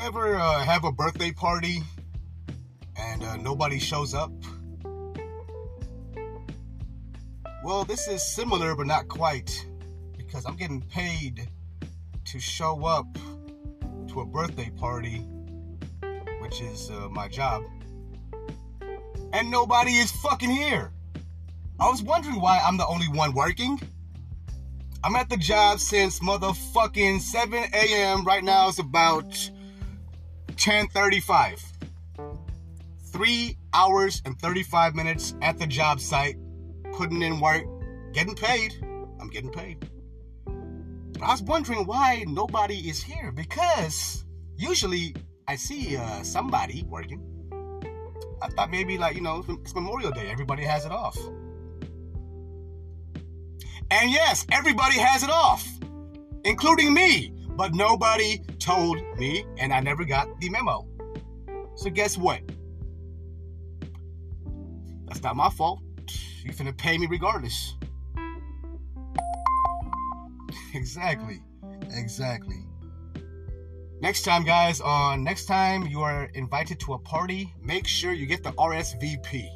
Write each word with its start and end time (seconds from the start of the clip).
ever 0.00 0.36
uh, 0.36 0.64
have 0.64 0.84
a 0.84 0.92
birthday 0.92 1.32
party 1.32 1.82
and 2.96 3.22
uh, 3.22 3.36
nobody 3.36 3.78
shows 3.78 4.14
up? 4.14 4.32
Well, 7.64 7.84
this 7.84 8.06
is 8.08 8.22
similar, 8.22 8.74
but 8.74 8.86
not 8.86 9.08
quite, 9.08 9.66
because 10.16 10.46
I'm 10.46 10.56
getting 10.56 10.80
paid 10.82 11.48
to 12.26 12.38
show 12.38 12.84
up 12.84 13.06
to 14.08 14.20
a 14.20 14.26
birthday 14.26 14.70
party, 14.76 15.24
which 16.40 16.60
is 16.62 16.90
uh, 16.90 17.08
my 17.10 17.28
job, 17.28 17.62
and 19.32 19.50
nobody 19.50 19.92
is 19.92 20.12
fucking 20.12 20.50
here. 20.50 20.92
I 21.80 21.88
was 21.88 22.02
wondering 22.02 22.40
why 22.40 22.60
I'm 22.64 22.76
the 22.76 22.86
only 22.86 23.08
one 23.08 23.32
working. 23.34 23.80
I'm 25.04 25.14
at 25.16 25.28
the 25.28 25.36
job 25.36 25.80
since 25.80 26.20
motherfucking 26.20 27.20
7 27.20 27.64
a.m. 27.72 28.24
Right 28.24 28.42
now 28.42 28.68
it's 28.68 28.78
about 28.78 29.50
10:35. 30.58 31.62
Three 33.12 33.56
hours 33.72 34.20
and 34.24 34.38
35 34.38 34.94
minutes 34.94 35.34
at 35.40 35.58
the 35.58 35.66
job 35.66 36.00
site, 36.00 36.36
putting 36.92 37.22
in 37.22 37.40
work, 37.40 37.64
getting 38.12 38.34
paid. 38.34 38.74
I'm 39.20 39.30
getting 39.30 39.50
paid. 39.50 39.88
I 41.22 41.30
was 41.30 41.42
wondering 41.42 41.86
why 41.86 42.24
nobody 42.26 42.88
is 42.88 43.02
here 43.02 43.32
because 43.32 44.24
usually 44.56 45.14
I 45.46 45.56
see 45.56 45.96
uh, 45.96 46.22
somebody 46.22 46.84
working. 46.88 47.22
I 48.42 48.48
thought 48.48 48.70
maybe 48.70 48.98
like 48.98 49.14
you 49.14 49.22
know 49.22 49.44
it's 49.48 49.74
Memorial 49.74 50.10
Day, 50.10 50.28
everybody 50.28 50.64
has 50.64 50.84
it 50.84 50.92
off. 50.92 51.16
And 53.90 54.10
yes, 54.10 54.44
everybody 54.50 54.98
has 54.98 55.22
it 55.22 55.30
off, 55.30 55.66
including 56.44 56.92
me. 56.92 57.32
But 57.56 57.74
nobody 57.74 58.40
told 58.68 59.00
me, 59.18 59.46
and 59.56 59.72
I 59.72 59.80
never 59.80 60.04
got 60.04 60.28
the 60.40 60.50
memo. 60.50 60.86
So 61.74 61.88
guess 61.88 62.18
what? 62.18 62.42
That's 65.06 65.22
not 65.22 65.36
my 65.36 65.48
fault. 65.48 65.80
You 66.44 66.52
finna 66.52 66.76
pay 66.76 66.98
me 66.98 67.06
regardless. 67.06 67.76
exactly. 70.74 71.40
Exactly. 71.92 72.62
Next 74.02 74.22
time, 74.22 74.44
guys, 74.44 74.82
on 74.82 75.24
next 75.24 75.46
time 75.46 75.86
you 75.86 76.02
are 76.02 76.24
invited 76.34 76.78
to 76.80 76.92
a 76.92 76.98
party, 76.98 77.54
make 77.62 77.86
sure 77.86 78.12
you 78.12 78.26
get 78.26 78.44
the 78.44 78.52
RSVP. 78.52 79.48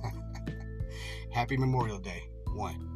Happy 1.32 1.58
Memorial 1.58 1.98
Day. 1.98 2.22
One. 2.54 2.86